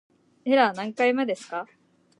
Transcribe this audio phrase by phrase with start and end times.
[0.45, 1.67] エラー何回目ですか